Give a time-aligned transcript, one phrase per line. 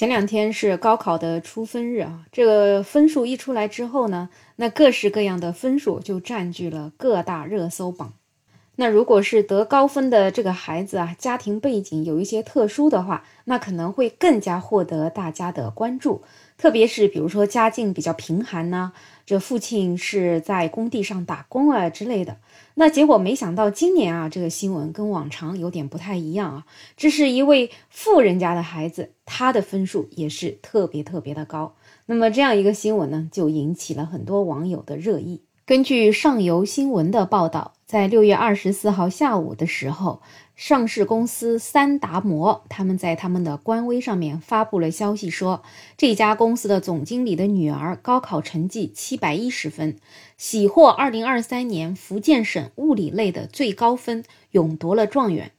[0.00, 8.14] 前两天是高考的出分日啊，这个分数一出来之后呢，那各式各样的分数就占据了各大热搜榜。
[8.76, 16.22] 那如果是得高分的这个孩子啊，家庭背景有一些特殊的话，那可能会更加获得大家的关注。
[16.60, 18.92] 特别是比如说家境比较贫寒呢，
[19.24, 22.36] 这父亲是在工地上打工啊之类的。
[22.74, 26.66] 那结果没想到今年啊，这个新闻跟往常有点不太一样啊。
[26.98, 31.74] 这是一位富人家的孩子，他的分数也是特别特别的高。
[32.04, 35.40] 那么这样一个新闻呢，就引起了很多网友的热议。
[35.70, 40.20] 根据上游新闻的报道，在六月二十四号下午的时候，
[40.56, 45.62] 上市公司三达摩他们在他们的官微上面发布了消息，说
[45.96, 49.96] 这家公司的总经理的女儿高考成绩七百一十分，
[50.36, 55.52] 喜获二零二三年福建省物理类的最高分，勇夺了状元。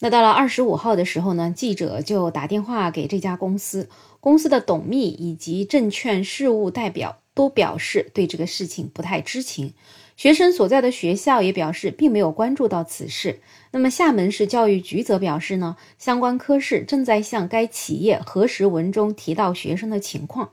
[0.00, 3.88] 那到了二十五号的时候呢，记者就打电话给这家公司，
[4.20, 7.16] 公司的董秘以及证券事务代表。
[7.36, 9.74] 都表示对这个事情不太知情，
[10.16, 13.40] 学生所在的学校也表示并没有关注到此事。
[13.72, 20.52] 那么厦门市教育局则表示呢，相关科室正在向该企业核实文中提到学生的情况。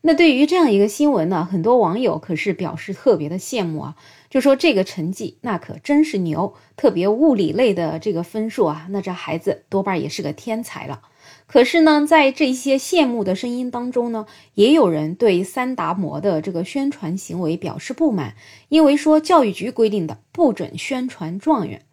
[0.00, 3.96] 那对于这样一个新闻呢，很多网友可是表示特别的羡慕啊，
[4.28, 11.02] 就说这个成绩那可真是牛，特别物理类的这个分数啊，那这孩子多半也是个天才了。
[11.48, 18.34] 可是呢，在这些羡慕的声音当中呢，也有人对三达摩的这个宣传行为表示不满，
[18.68, 21.86] 因为说教育局规定的不准宣传状元。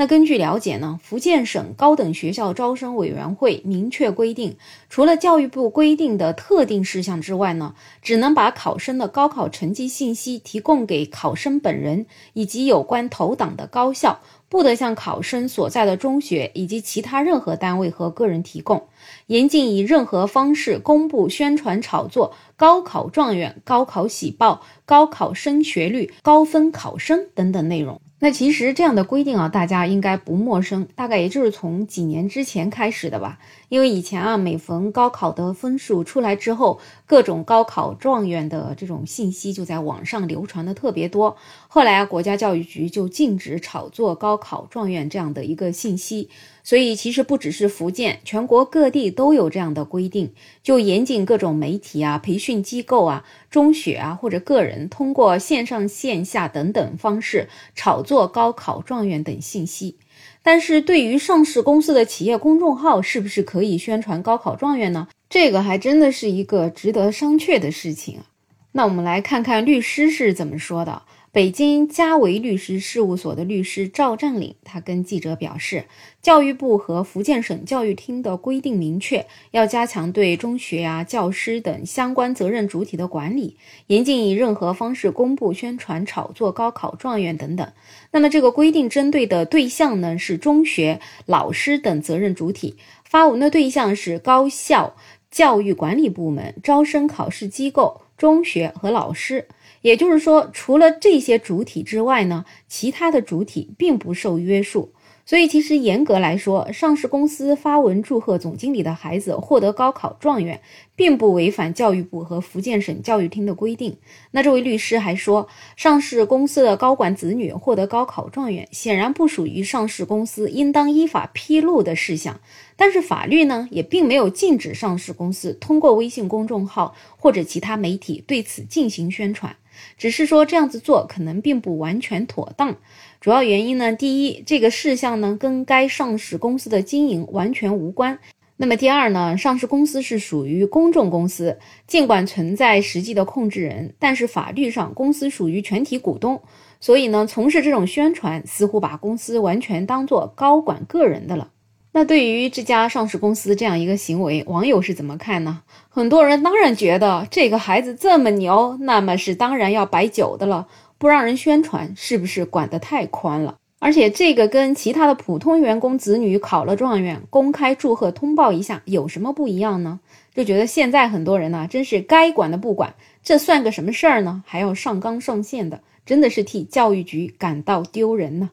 [0.00, 4.56] 那根据了解呢，福建省高等学校招生委员会明确规定，
[4.88, 14.20] 除了教育部规定的特定事项之外呢，只能把考生的高考成绩信息提供给考生本人以及有关投档的高校。
[14.48, 18.88] 不得向考生所在的中学以及其他任何单位和个人提供，
[19.26, 28.00] 严禁以任何方式公布、宣传、炒作高考状元、高考喜报、高考升学率、高分考生等等内容。
[28.22, 33.38] 那其实这样的规定啊，大家应该不陌生，大概也就是从几年之前开始的吧。
[33.70, 41.34] 因为以前啊，每逢高考的分数出来之后，各种高考状元的这种信息就在网上流传的特别多。
[41.66, 46.28] 后来啊，国家教育局就禁止炒作高考状元这样的一个信息。
[46.62, 50.32] 所以其实不只是福建，全国各地都有这样的规定，
[50.62, 59.96] 就严禁各种媒体啊、培训机构啊、中学啊或者个人通过线上线下等等方式炒作高考状元等信息。
[60.42, 65.08] 但是对于上市公司的企业公众号，是不是可以宣传高考状元呢？
[65.28, 68.24] 这个还真的是一个值得商榷的事情啊。
[68.72, 71.02] 那我们来看看律师是怎么说的。
[71.32, 75.84] 北京嘉维律师事务所的律师赵占领，他跟记者表示，
[76.20, 87.72] 教育部和福建省教育厅的规定明确，要加强对中学啊、教师等相关责任主体的管理，严禁以任何方式公布、宣传、炒作高考状元等等。
[88.10, 92.74] 那么，这个规定针对的对象呢，是中学老师等责任主体，
[93.04, 94.96] 发文的对象是高校
[95.30, 99.46] 教育管理部门、招生考试机构、中学和老师。
[99.82, 104.92] 也就是说，除了这些主体之外呢，其他的主体并不受约束。
[105.30, 110.60] 所以，其实严格来说，上市公司发文祝贺总经理的孩子获得高考状元，
[110.96, 113.96] 并不违反教育部和福建省教育厅的规定。
[114.32, 115.46] 那这位律师还说，
[115.76, 122.40] 上市公司的高管子女获得高考状元，显然不属于上市公司应当依法披露的事项。
[122.74, 129.54] 但是法律呢，也并没有禁止上市公司通过微信公众号或者其他媒体对此进行宣传。
[129.96, 132.76] 只是说这样子做可能并不完全妥当，
[133.20, 138.16] 主要原因呢，第一，这个事项呢跟该上市公司的经营完全无关；
[138.56, 146.40] 那么第二呢，上市公司是属于公众公司，尽管存在实际的控制人，但是法律上公司属于全体股东，
[146.80, 151.50] 所以呢，从事这种宣传似乎把公司完全当做高管个人的了。
[151.92, 155.62] 那对于这家上市公司这样一个行为，网友是怎么看呢？
[155.88, 160.68] 很多人当然觉得这个孩子这么牛，那么是当然要摆酒的了。
[160.98, 163.56] 不让人宣传，是不是管得太宽了？
[163.78, 169.98] 而且这个跟其他的普通员工子女考了状元，公开祝贺通报一下，有什么不一样呢？
[170.34, 174.44] 就觉得现在很多人呢，真是该管的不管，这算个什么事儿呢？
[174.46, 178.50] 还要上纲上线的，真的是替教育局感到丢人呢。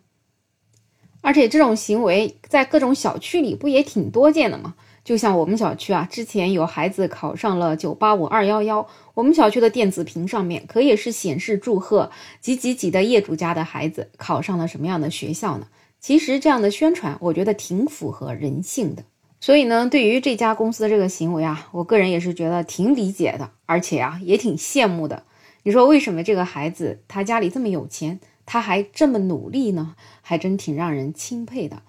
[1.27, 4.75] 而且这种行为在各种小区里不也挺多见的吗？
[5.03, 12.09] 就像我们小区啊，之前有孩子考上了九八五二幺幺，我们小区的电子屏上面可也是显示祝贺
[12.39, 15.67] 几几几的业主家的孩子考上了什么样的学校呢？
[15.99, 19.03] 其实这样的宣传，我觉得挺符合人性的。
[19.41, 25.23] 所以呢，对于这家公司的这个行为啊，我个人也是觉得挺理解的，而且啊也挺羡慕的。
[25.63, 29.93] 你说为什么这个孩子他家里这么有钱，他还这么努力呢？
[30.23, 31.83] 还真挺让人钦佩的。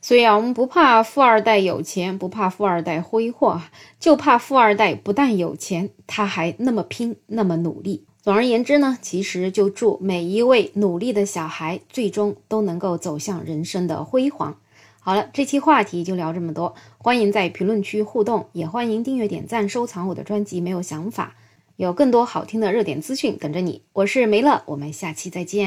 [0.00, 3.60] 所以啊，我们不怕富二代有钱，不怕富二代挥霍，
[4.00, 8.04] 就怕富二代不但有钱，他还那么拼，那么努力。
[8.22, 14.56] 总而言之呢，其实就祝每一位努力的小孩，最终都能够走向人生的辉煌。
[15.00, 16.74] 好了，这期话题就聊这么多。
[16.98, 20.60] 欢迎在评论区互动，也欢迎订阅、点赞、收藏我的专辑。
[20.60, 21.34] 没有想法，
[21.76, 23.82] 有更多好听的热点资讯等着你。
[23.94, 25.66] 我是梅乐，我们下期再见。